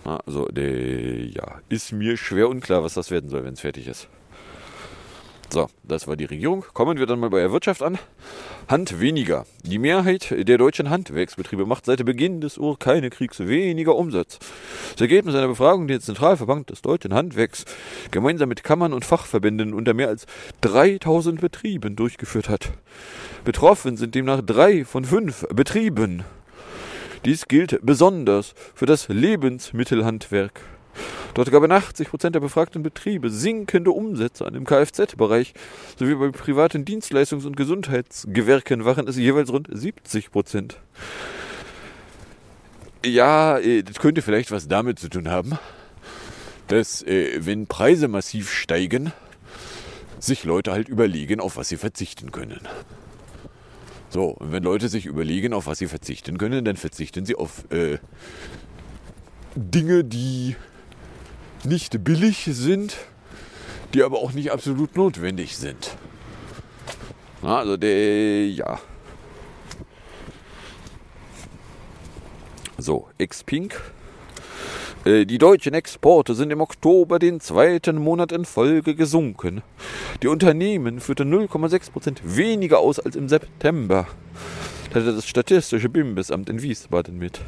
[0.05, 4.09] Also, äh, ja, ist mir schwer unklar, was das werden soll, wenn es fertig ist.
[5.53, 6.65] So, das war die Regierung.
[6.75, 7.99] Kommen wir dann mal bei der Wirtschaft an.
[8.69, 9.47] Hand weniger.
[9.65, 14.39] Die Mehrheit der deutschen Handwerksbetriebe macht seit Beginn des Ukraine-Kriegs weniger Umsatz.
[14.93, 17.65] Das Ergebnis einer Befragung, die der Zentralverband des deutschen Handwerks
[18.13, 20.27] gemeinsam mit Kammern und Fachverbänden unter mehr als
[20.61, 22.71] 3000 Betrieben durchgeführt hat.
[23.45, 26.23] Betroffen sind demnach drei von fünf Betrieben.
[27.25, 30.61] Dies gilt besonders für das Lebensmittelhandwerk.
[31.35, 35.55] Dort gaben 80 Prozent der befragten Betriebe sinkende Umsätze an dem Kfz-Bereich
[35.97, 40.81] sowie bei privaten Dienstleistungs- und Gesundheitsgewerken waren es jeweils rund 70 Prozent.
[43.05, 45.59] Ja, äh, das könnte vielleicht was damit zu tun haben,
[46.67, 49.13] dass äh, wenn Preise massiv steigen,
[50.19, 52.61] sich Leute halt überlegen, auf was sie verzichten können.
[54.11, 57.65] So, und wenn Leute sich überlegen, auf was sie verzichten können, dann verzichten sie auf
[57.71, 57.99] äh,
[59.55, 60.57] Dinge, die
[61.65, 62.97] nicht billig sind,
[63.95, 65.97] die aber auch nicht absolut notwendig sind.
[67.43, 68.79] Also der, ja.
[72.79, 73.81] So, X-Pink
[75.05, 79.63] Äh, Die deutschen Exporte sind im Oktober den zweiten Monat in Folge gesunken.
[80.23, 84.07] Die Unternehmen führten 0,6% weniger aus als im September.
[84.93, 87.41] teilte das Statistische Bundesamt in Wiesbaden mit.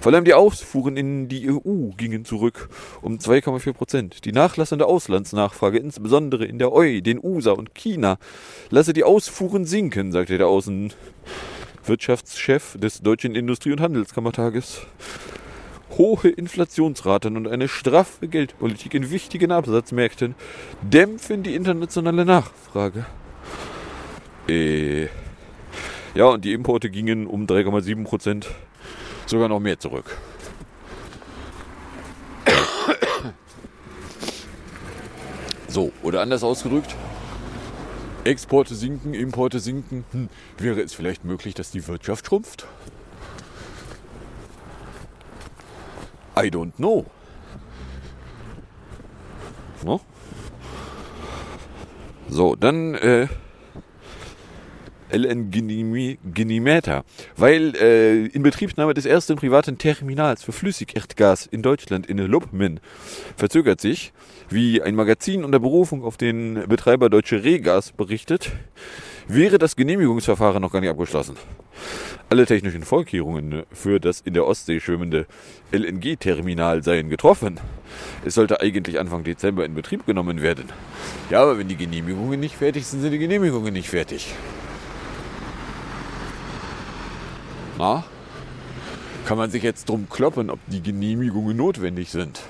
[0.00, 2.70] Vor allem die Ausfuhren in die EU gingen zurück
[3.02, 4.24] um 2,4 Prozent.
[4.24, 8.16] Die nachlassende Auslandsnachfrage, insbesondere in der EU, den USA und China,
[8.70, 14.86] lasse die Ausfuhren sinken, sagte der Außenwirtschaftschef des Deutschen Industrie- und Handelskammertages.
[15.98, 20.34] Hohe Inflationsraten und eine straffe Geldpolitik in wichtigen Absatzmärkten
[20.80, 23.04] dämpfen die internationale Nachfrage.
[24.48, 25.08] Äh,
[26.14, 28.48] ja, und die Importe gingen um 3,7 Prozent
[29.30, 30.16] sogar noch mehr zurück.
[35.68, 36.96] So, oder anders ausgedrückt,
[38.24, 40.04] Exporte sinken, Importe sinken.
[40.10, 42.66] Hm, wäre es vielleicht möglich, dass die Wirtschaft schrumpft?
[46.36, 47.06] I don't know.
[49.84, 50.00] No?
[52.28, 53.28] So, dann äh,
[55.12, 57.04] LNG-Meter.
[57.36, 62.80] Weil äh, Inbetriebnahme des ersten privaten Terminals für Flüssigerdgas in Deutschland in Lubmin
[63.36, 64.12] verzögert sich,
[64.48, 68.52] wie ein Magazin unter Berufung auf den Betreiber Deutsche Regas berichtet,
[69.28, 71.36] wäre das Genehmigungsverfahren noch gar nicht abgeschlossen.
[72.28, 75.26] Alle technischen Vorkehrungen für das in der Ostsee schwimmende
[75.72, 77.58] LNG-Terminal seien getroffen.
[78.24, 80.66] Es sollte eigentlich Anfang Dezember in Betrieb genommen werden.
[81.30, 84.34] Ja, aber wenn die Genehmigungen nicht fertig sind, sind die Genehmigungen nicht fertig.
[87.80, 88.04] Na?
[89.24, 92.42] Kann man sich jetzt drum kloppen, ob die Genehmigungen notwendig sind.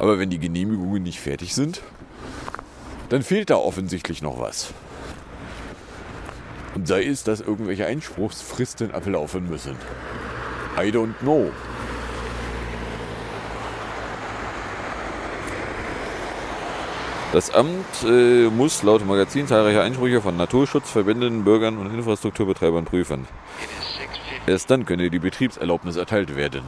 [0.00, 1.82] Aber wenn die Genehmigungen nicht fertig sind,
[3.10, 4.74] dann fehlt da offensichtlich noch was.
[6.74, 9.76] Und sei es, dass irgendwelche Einspruchsfristen ablaufen müssen.
[10.76, 11.52] I don't know.
[17.30, 23.28] Das Amt äh, muss laut Magazin zahlreiche Einsprüche von Naturschutzverbänden, Bürgern und Infrastrukturbetreibern prüfen.
[24.46, 26.62] Erst dann könne die Betriebserlaubnis erteilt werden.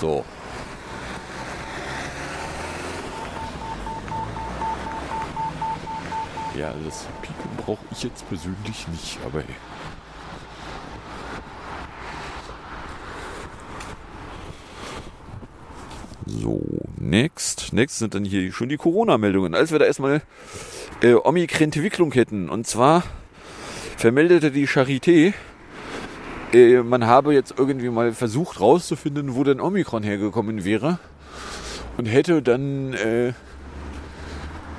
[0.00, 0.24] So.
[6.56, 9.56] Ja, das Piepen brauche ich jetzt persönlich nicht, aber hey.
[16.40, 16.60] So,
[16.98, 17.72] next.
[17.72, 19.54] Next sind dann hier schon die Corona-Meldungen.
[19.54, 20.22] Als wir da erstmal
[21.00, 22.48] äh, Omikron-Entwicklung hätten.
[22.48, 23.04] Und zwar
[23.96, 25.32] vermeldete die Charité,
[26.52, 30.98] äh, man habe jetzt irgendwie mal versucht rauszufinden, wo denn Omikron hergekommen wäre.
[31.96, 33.32] Und hätte dann äh,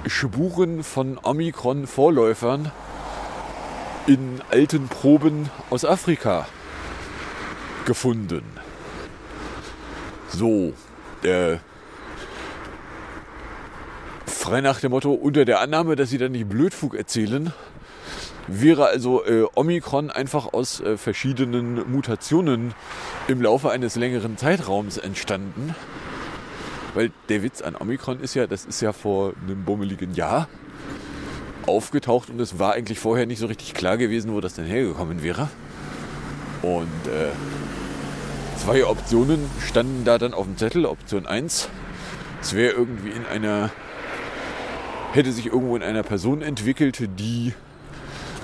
[0.07, 2.71] Spuren von Omikron-Vorläufern
[4.07, 6.47] in alten Proben aus Afrika
[7.85, 8.43] gefunden.
[10.27, 10.73] So,
[14.45, 17.51] frei nach dem Motto, unter der Annahme, dass sie dann nicht Blödfug erzählen,
[18.47, 22.75] wäre also äh, Omikron einfach aus äh, verschiedenen Mutationen
[23.27, 25.73] im Laufe eines längeren Zeitraums entstanden.
[26.93, 30.47] Weil der Witz an Omikron ist ja, das ist ja vor einem bummeligen Jahr
[31.65, 35.23] aufgetaucht und es war eigentlich vorher nicht so richtig klar gewesen, wo das denn hergekommen
[35.23, 35.49] wäre.
[36.61, 37.31] Und äh,
[38.65, 40.87] zwei Optionen standen da dann auf dem Zettel.
[40.87, 41.69] Option 1,
[42.41, 43.69] es wäre irgendwie in einer,
[45.13, 47.53] hätte sich irgendwo in einer Person entwickelt, die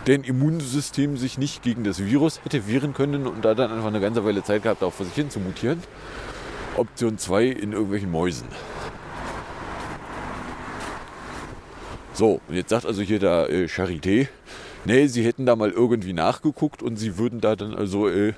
[0.05, 3.99] deren Immunsystem sich nicht gegen das Virus hätte wehren können und da dann einfach eine
[3.99, 5.81] ganze Weile Zeit gehabt, auch vor sich hin zu mutieren.
[6.77, 8.47] Option 2 in irgendwelchen Mäusen.
[12.13, 14.27] So, und jetzt sagt also hier der äh, Charité,
[14.85, 18.33] nee, sie hätten da mal irgendwie nachgeguckt und sie würden da dann also äh,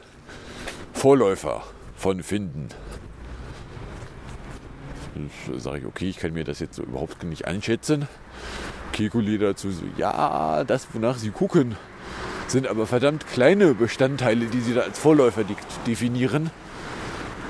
[1.03, 1.63] Vorläufer
[1.97, 2.69] von finden.
[5.57, 8.07] Sage ich, okay, ich kann mir das jetzt so überhaupt nicht einschätzen.
[8.93, 11.75] Kekuli dazu so, ja, das, wonach sie gucken,
[12.47, 16.51] sind aber verdammt kleine Bestandteile, die sie da als Vorläufer de definieren.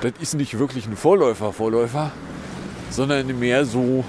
[0.01, 2.11] Das ist nicht wirklich ein Vorläufer, Vorläufer,
[2.89, 4.03] sondern mehr so,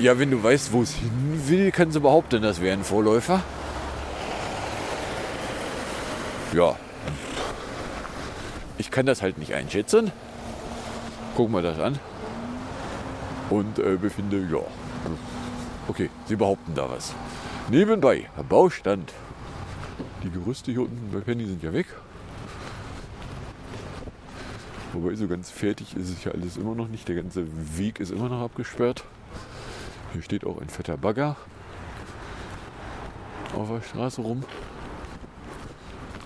[0.00, 3.42] ja, wenn du weißt, wo es hin will, kannst du behaupten, das wäre ein Vorläufer.
[6.52, 6.76] Ja,
[8.78, 10.12] ich kann das halt nicht einschätzen.
[11.36, 11.98] Gucken wir das an.
[13.50, 14.60] Und äh, befinde, ja.
[15.88, 17.14] Okay, sie behaupten da was.
[17.68, 19.12] Nebenbei, Baustand.
[20.22, 21.86] Die Gerüste hier unten bei Penny sind ja weg.
[24.92, 27.06] Wobei so ganz fertig ist es ja alles immer noch nicht.
[27.06, 29.04] Der ganze Weg ist immer noch abgesperrt.
[30.12, 31.36] Hier steht auch ein fetter Bagger
[33.54, 34.44] auf der Straße rum.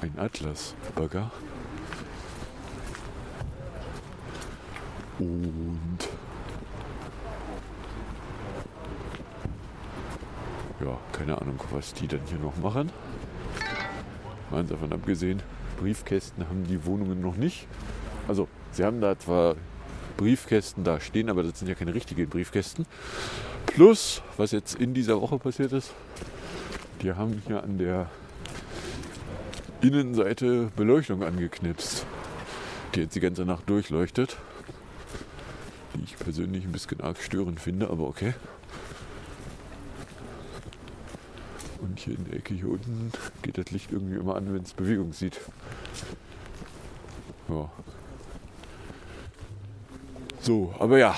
[0.00, 1.30] Ein Atlas-Bagger.
[5.20, 5.98] Und
[10.80, 12.90] ja, keine Ahnung, was die dann hier noch machen.
[14.50, 15.42] Mal davon abgesehen,
[15.78, 17.66] Briefkästen haben die Wohnungen noch nicht.
[18.28, 19.56] Also, sie haben da zwar
[20.16, 22.87] Briefkästen da stehen, aber das sind ja keine richtigen Briefkästen.
[23.66, 25.92] Plus, was jetzt in dieser Woche passiert ist,
[27.02, 28.11] die haben hier an der
[29.83, 32.06] Innenseite Beleuchtung angeknipst,
[32.94, 34.38] die jetzt die ganze Nacht durchleuchtet.
[36.00, 38.32] Die ich persönlich ein bisschen arg störend finde, aber okay.
[41.80, 44.72] Und hier in der Ecke hier unten geht das Licht irgendwie immer an, wenn es
[44.72, 45.40] Bewegung sieht.
[47.48, 47.70] Ja.
[50.40, 51.14] So, aber ja,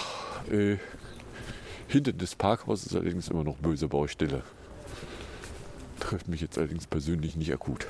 [0.50, 0.78] äh,
[1.86, 4.42] hinter des Parkhauses ist allerdings immer noch böse Baustelle.
[6.00, 7.86] Trifft mich jetzt allerdings persönlich nicht akut.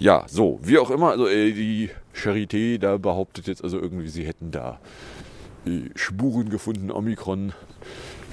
[0.00, 4.26] Ja, so, wie auch immer, also äh, die Charité da behauptet jetzt also irgendwie, sie
[4.26, 4.80] hätten da
[5.94, 6.90] Spuren gefunden.
[6.90, 7.52] Omikron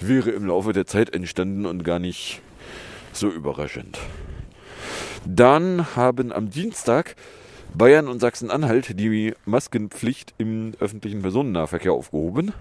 [0.02, 2.42] wäre im Laufe der Zeit entstanden und gar nicht
[3.12, 4.00] so überraschend.
[5.26, 7.16] Dann haben am Dienstag
[7.76, 12.54] Bayern und Sachsen-Anhalt die Maskenpflicht im öffentlichen Personennahverkehr aufgehoben.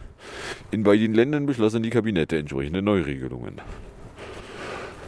[0.70, 3.60] In beiden Ländern beschlossen die Kabinette entsprechende Neuregelungen.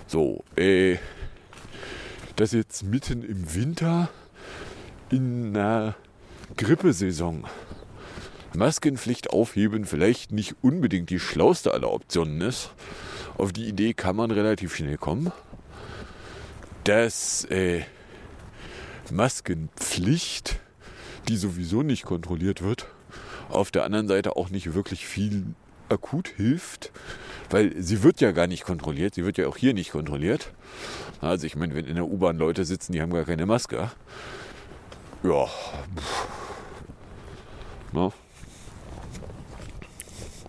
[0.07, 0.97] So, äh,
[2.37, 4.11] das jetzt mitten im Winter
[5.11, 5.95] in einer
[6.57, 7.45] Grippesaison
[8.55, 12.71] Maskenpflicht aufheben vielleicht nicht unbedingt die schlauste aller Optionen ist.
[13.37, 15.33] Auf die Idee kann man relativ schnell kommen.
[16.85, 17.83] Dass äh,
[19.11, 20.61] Maskenpflicht,
[21.29, 22.87] die sowieso nicht kontrolliert wird,
[23.49, 25.47] auf der anderen Seite auch nicht wirklich viel
[25.89, 26.93] akut hilft,
[27.51, 30.53] weil sie wird ja gar nicht kontrolliert, sie wird ja auch hier nicht kontrolliert.
[31.21, 33.91] Also ich meine, wenn in der U-Bahn Leute sitzen, die haben gar keine Maske.
[35.23, 35.49] Ja.
[37.93, 38.13] Na?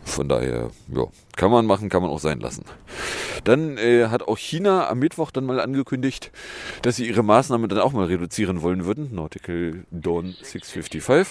[0.05, 2.63] Von daher, ja, kann man machen, kann man auch sein lassen.
[3.43, 6.31] Dann äh, hat auch China am Mittwoch dann mal angekündigt,
[6.83, 9.13] dass sie ihre Maßnahmen dann auch mal reduzieren wollen würden.
[9.13, 11.27] Nautical Dawn 655.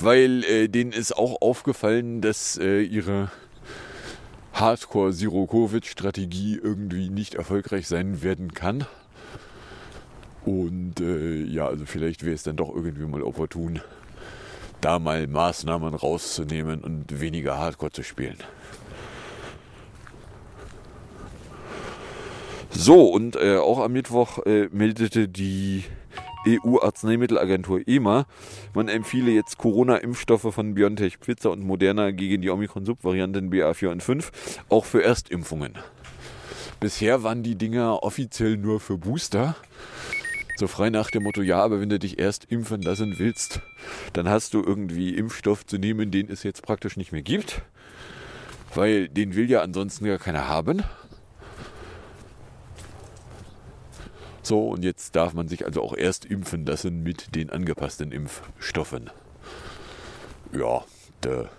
[0.00, 3.30] Weil äh, denen ist auch aufgefallen, dass äh, ihre
[4.52, 8.84] Hardcore-Zero-Covid-Strategie irgendwie nicht erfolgreich sein werden kann.
[10.44, 13.80] Und äh, ja, also vielleicht wäre es dann doch irgendwie mal opportun,
[14.86, 18.36] da mal Maßnahmen rauszunehmen und weniger Hardcore zu spielen.
[22.70, 25.82] So, und äh, auch am Mittwoch äh, meldete die
[26.46, 28.26] EU-Arzneimittelagentur EMA,
[28.74, 34.62] man empfiehle jetzt Corona-Impfstoffe von BioNTech, Pfizer und Moderna gegen die Omikron-Subvarianten BA4 und 5
[34.68, 35.72] auch für Erstimpfungen.
[36.78, 39.56] Bisher waren die Dinger offiziell nur für Booster.
[40.58, 43.60] So frei nach dem Motto, ja, aber wenn du dich erst impfen lassen willst,
[44.14, 47.60] dann hast du irgendwie Impfstoff zu nehmen, den es jetzt praktisch nicht mehr gibt.
[48.74, 50.82] Weil den will ja ansonsten gar keiner haben.
[54.42, 59.10] So, und jetzt darf man sich also auch erst impfen lassen mit den angepassten Impfstoffen.
[60.52, 60.84] Ja,
[61.20, 61.50] da,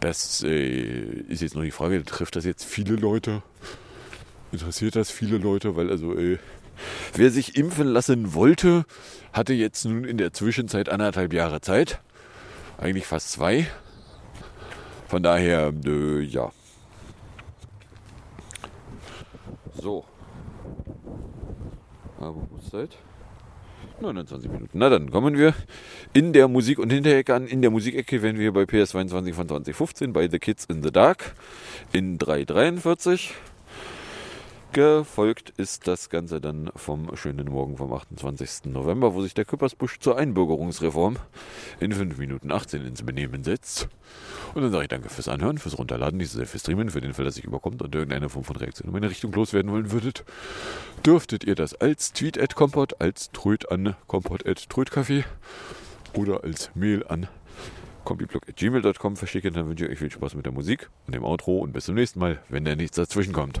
[0.00, 3.42] das äh, ist jetzt noch die Frage, trifft das jetzt viele Leute?
[4.50, 5.76] Interessiert das viele Leute?
[5.76, 6.38] Weil also, äh,
[7.14, 8.84] wer sich impfen lassen wollte,
[9.32, 12.00] hatte jetzt nun in der Zwischenzeit anderthalb Jahre Zeit.
[12.78, 13.66] Eigentlich fast zwei.
[15.08, 16.52] Von daher, äh, ja.
[19.74, 20.04] So.
[22.18, 22.96] Aber Uhrzeit?
[24.00, 24.78] 29 Minuten.
[24.78, 25.54] Na dann kommen wir
[26.12, 27.46] in der Musik- und Hinterecke an.
[27.46, 31.34] In der Musikecke werden wir bei PS22 von 2015 bei The Kids in the Dark
[31.92, 33.34] in 343.
[34.72, 38.66] Gefolgt ist das Ganze dann vom schönen Morgen vom 28.
[38.66, 41.16] November, wo sich der Küppersbusch zur Einbürgerungsreform
[41.80, 43.88] in 5 Minuten 18 ins Benehmen setzt.
[44.54, 47.24] Und dann sage ich danke fürs Anhören, fürs Runterladen, sehr fürs Streamen, für den Fall,
[47.24, 50.24] dass ich überkommt und irgendeine Form von Reaktion in meine Richtung loswerden wollen würdet,
[51.04, 55.24] dürftet ihr das als Tweet at Kompott, als Tröd an Kompott at Trödcafé
[56.14, 57.26] oder als Mail an
[58.04, 59.52] kompiblog.gmail.com verschicken.
[59.52, 61.96] Dann wünsche ich euch viel Spaß mit der Musik und dem Outro und bis zum
[61.96, 63.60] nächsten Mal, wenn da nichts dazwischen kommt.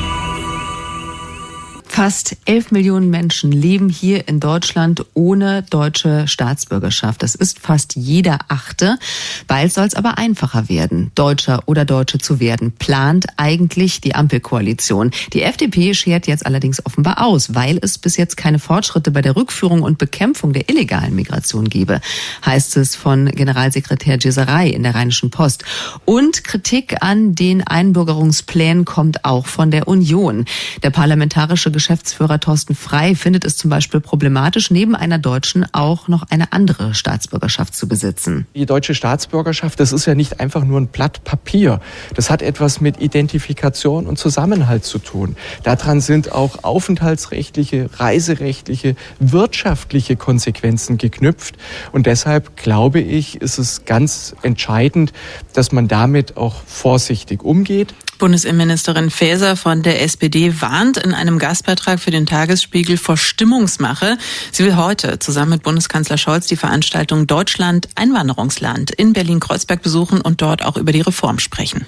[1.93, 7.21] Fast 11 Millionen Menschen leben hier in Deutschland ohne deutsche Staatsbürgerschaft.
[7.21, 8.97] Das ist fast jeder Achte.
[9.45, 15.11] Bald soll es aber einfacher werden, Deutscher oder Deutsche zu werden, plant eigentlich die Ampelkoalition.
[15.33, 19.35] Die FDP schert jetzt allerdings offenbar aus, weil es bis jetzt keine Fortschritte bei der
[19.35, 21.99] Rückführung und Bekämpfung der illegalen Migration gebe,
[22.45, 25.65] heißt es von Generalsekretär Giserei in der Rheinischen Post.
[26.05, 30.45] Und Kritik an den Einbürgerungsplänen kommt auch von der Union.
[30.83, 36.29] Der parlamentarische Geschäftsführer Thorsten Frei findet es zum Beispiel problematisch, neben einer deutschen auch noch
[36.29, 38.45] eine andere Staatsbürgerschaft zu besitzen.
[38.53, 41.81] Die deutsche Staatsbürgerschaft, das ist ja nicht einfach nur ein Blatt Papier.
[42.13, 45.35] Das hat etwas mit Identifikation und Zusammenhalt zu tun.
[45.63, 51.55] Daran sind auch aufenthaltsrechtliche, reiserechtliche, wirtschaftliche Konsequenzen geknüpft.
[51.91, 55.13] Und deshalb glaube ich, ist es ganz entscheidend,
[55.53, 57.95] dass man damit auch vorsichtig umgeht.
[58.21, 64.15] Bundesinnenministerin Faeser von der SPD warnt in einem Gastbeitrag für den Tagesspiegel vor Stimmungsmache.
[64.51, 70.43] Sie will heute zusammen mit Bundeskanzler Scholz die Veranstaltung Deutschland Einwanderungsland in Berlin-Kreuzberg besuchen und
[70.43, 71.87] dort auch über die Reform sprechen.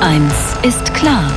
[0.00, 1.30] Eins ist klar.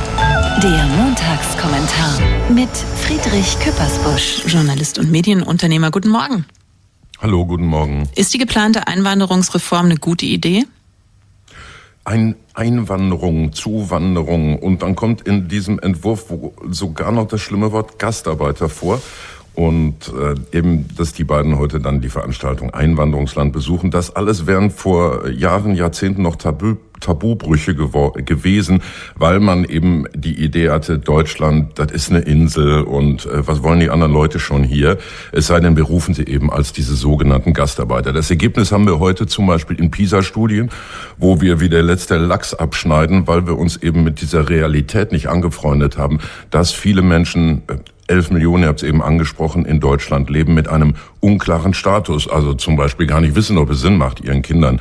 [0.62, 2.18] Der Montagskommentar
[2.48, 2.70] mit
[3.02, 4.46] Friedrich Küppersbusch.
[4.46, 6.46] Journalist und Medienunternehmer, guten Morgen.
[7.20, 8.08] Hallo, guten Morgen.
[8.14, 10.64] Ist die geplante Einwanderungsreform eine gute Idee?
[12.04, 16.32] Ein Einwanderung, Zuwanderung und dann kommt in diesem Entwurf
[16.68, 19.00] sogar noch das schlimme Wort Gastarbeiter vor.
[19.54, 24.70] Und äh, eben, dass die beiden heute dann die Veranstaltung Einwanderungsland besuchen, das alles wären
[24.70, 28.80] vor Jahren, Jahrzehnten noch Tabu, Tabubrüche gewesen,
[29.14, 33.80] weil man eben die Idee hatte, Deutschland, das ist eine Insel und äh, was wollen
[33.80, 34.96] die anderen Leute schon hier?
[35.32, 38.12] Es sei denn, wir rufen sie eben als diese sogenannten Gastarbeiter.
[38.12, 40.70] Das Ergebnis haben wir heute zum Beispiel in PISA-Studien,
[41.18, 45.28] wo wir wie der letzte Lachs abschneiden, weil wir uns eben mit dieser Realität nicht
[45.28, 47.74] angefreundet haben, dass viele Menschen äh,
[48.06, 52.28] 11 Millionen, ihr habt es eben angesprochen, in Deutschland leben mit einem unklaren Status.
[52.28, 54.80] Also zum Beispiel gar nicht wissen, ob es Sinn macht, ihren Kindern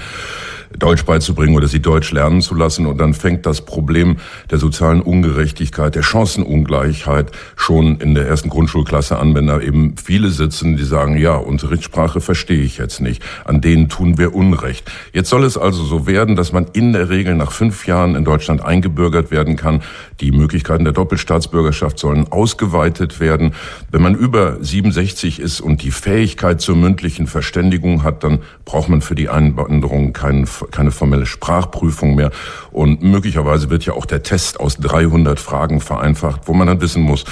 [0.77, 2.85] Deutsch beizubringen oder sie Deutsch lernen zu lassen.
[2.85, 4.17] Und dann fängt das Problem
[4.49, 10.29] der sozialen Ungerechtigkeit, der Chancenungleichheit schon in der ersten Grundschulklasse an, wenn da eben viele
[10.29, 13.23] sitzen, die sagen, ja, Unterrichtssprache verstehe ich jetzt nicht.
[13.45, 14.91] An denen tun wir Unrecht.
[15.13, 18.25] Jetzt soll es also so werden, dass man in der Regel nach fünf Jahren in
[18.25, 19.81] Deutschland eingebürgert werden kann.
[20.19, 23.53] Die Möglichkeiten der Doppelstaatsbürgerschaft sollen ausgeweitet werden.
[23.91, 29.01] Wenn man über 67 ist und die Fähigkeit zur mündlichen Verständigung hat, dann braucht man
[29.01, 32.31] für die Einwanderung keinen keine formelle Sprachprüfung mehr.
[32.71, 37.03] Und möglicherweise wird ja auch der Test aus 300 Fragen vereinfacht, wo man dann wissen
[37.03, 37.25] muss,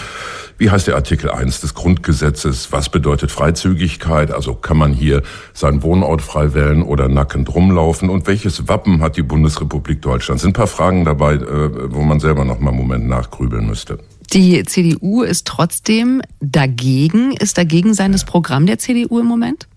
[0.60, 2.74] wie heißt der Artikel 1 des Grundgesetzes?
[2.74, 4.32] Was bedeutet Freizügigkeit?
[4.32, 5.24] Also kann man hier
[5.54, 8.10] seinen Wohnort frei wählen oder nackend rumlaufen?
[8.10, 10.42] Und welches Wappen hat die Bundesrepublik Deutschland?
[10.42, 14.00] Sind ein paar Fragen dabei, äh, wo man selber noch mal einen Moment nachgrübeln müsste.
[14.34, 17.32] Die CDU ist trotzdem dagegen.
[17.38, 19.70] Ist dagegen sein das Programm der CDU im Moment?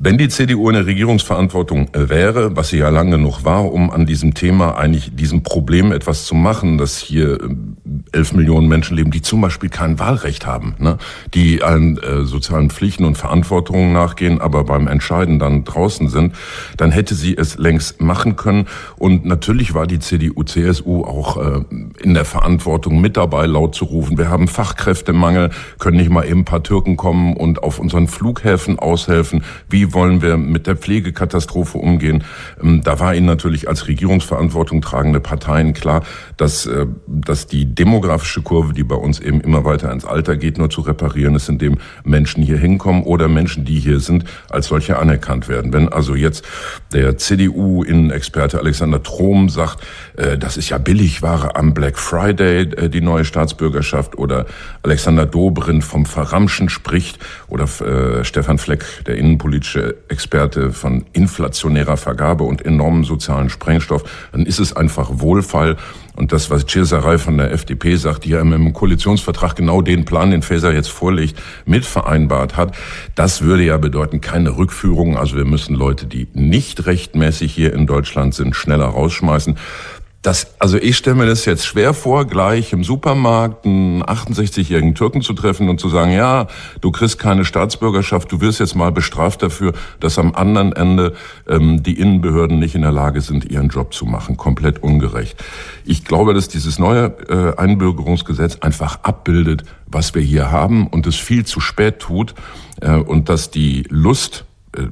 [0.00, 3.90] Wenn die CDU in der Regierungsverantwortung äh, wäre, was sie ja lang genug war, um
[3.90, 7.76] an diesem Thema eigentlich diesem Problem etwas zu machen, dass hier ähm,
[8.12, 10.98] elf Millionen Menschen leben, die zum Beispiel kein Wahlrecht haben, ne?
[11.34, 16.36] die allen äh, sozialen Pflichten und Verantwortungen nachgehen, aber beim Entscheiden dann draußen sind,
[16.76, 18.66] dann hätte sie es längst machen können.
[18.98, 21.64] Und natürlich war die CDU, CSU auch äh,
[22.00, 24.16] in der Verantwortung mit dabei, laut zu rufen.
[24.16, 28.78] Wir haben Fachkräftemangel, können nicht mal eben ein paar Türken kommen und auf unseren Flughäfen
[28.78, 29.42] aushelfen.
[29.68, 32.24] Wie wollen wir mit der Pflegekatastrophe umgehen?
[32.62, 36.02] Ähm, da war Ihnen natürlich als Regierungsverantwortung tragende Parteien klar,
[36.36, 40.58] dass, äh, dass die demografische Kurve, die bei uns eben immer weiter ins Alter geht,
[40.58, 44.98] nur zu reparieren ist, indem Menschen hier hinkommen oder Menschen, die hier sind, als solche
[44.98, 45.72] anerkannt werden.
[45.72, 46.44] Wenn also jetzt
[46.92, 49.84] der CDU-Innenexperte Alexander Trom sagt,
[50.16, 54.46] äh, das ist ja Billigware am Black Friday, äh, die neue Staatsbürgerschaft, oder
[54.82, 57.18] Alexander Dobrindt vom Verramschen spricht,
[57.48, 57.66] oder
[58.22, 64.58] Stefan Fleck, der innenpolitische politische Experte von inflationärer Vergabe und enormem sozialen Sprengstoff, dann ist
[64.58, 65.76] es einfach Wohlfall.
[66.16, 70.32] Und das, was Cesarei von der FDP sagt, die ja im Koalitionsvertrag genau den Plan,
[70.32, 72.74] den Faeser jetzt vorlegt, mit vereinbart hat,
[73.14, 75.16] das würde ja bedeuten, keine Rückführung.
[75.16, 79.56] Also wir müssen Leute, die nicht rechtmäßig hier in Deutschland sind, schneller rausschmeißen.
[80.28, 85.22] Das, also ich stelle mir das jetzt schwer vor, gleich im Supermarkt einen 68-jährigen Türken
[85.22, 86.48] zu treffen und zu sagen, ja,
[86.82, 91.14] du kriegst keine Staatsbürgerschaft, du wirst jetzt mal bestraft dafür, dass am anderen Ende
[91.48, 94.36] ähm, die Innenbehörden nicht in der Lage sind, ihren Job zu machen.
[94.36, 95.42] Komplett ungerecht.
[95.86, 101.16] Ich glaube, dass dieses neue äh, Einbürgerungsgesetz einfach abbildet, was wir hier haben und es
[101.16, 102.34] viel zu spät tut
[102.82, 104.44] äh, und dass die Lust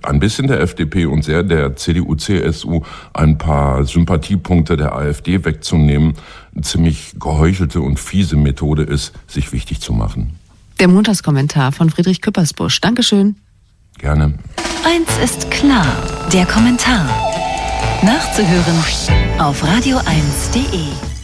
[0.03, 2.83] ein bisschen der FDP und sehr der CDU, CSU
[3.13, 6.15] ein paar Sympathiepunkte der AfD wegzunehmen,
[6.55, 10.39] eine ziemlich geheuchelte und fiese Methode ist, sich wichtig zu machen.
[10.79, 12.81] Der Montagskommentar von Friedrich Küppersbusch.
[12.81, 13.37] Dankeschön.
[13.99, 14.35] Gerne.
[14.85, 15.87] Eins ist klar,
[16.33, 17.09] der Kommentar.
[18.03, 18.77] Nachzuhören
[19.39, 21.16] auf radio1.de.